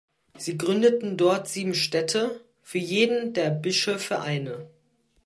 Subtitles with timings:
[0.35, 4.67] Sie gründeten dort sieben Städte, für jeden der Bischöfe eine.